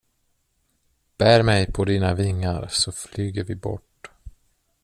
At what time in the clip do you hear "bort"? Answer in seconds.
3.55-4.11